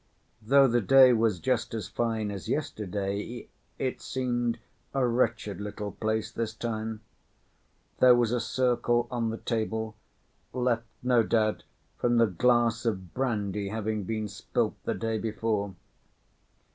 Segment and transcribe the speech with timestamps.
[0.41, 4.57] Though the day was just as fine as yesterday, it seemed
[4.95, 7.01] a wretched little place this time.
[7.99, 9.95] There was a circle on the table,
[10.53, 11.65] left no doubt
[11.99, 15.75] from the glass of brandy having been spilt the day before.